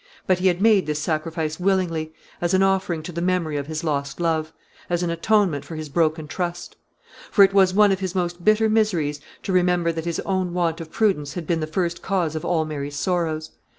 [0.25, 2.11] But he had made this sacrifice willingly
[2.41, 4.51] as an offering to the memory of his lost love;
[4.89, 6.75] as an atonement for his broken trust.
[7.29, 10.81] For it was one of his most bitter miseries to remember that his own want
[10.81, 13.51] of prudence had been the first cause of all Mary's sorrows.